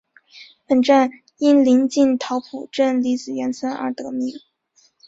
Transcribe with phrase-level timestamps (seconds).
[0.65, 4.33] 本站因临近桃浦镇李子园村而得名。